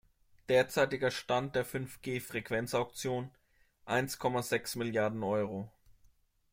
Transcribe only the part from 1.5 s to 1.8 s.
der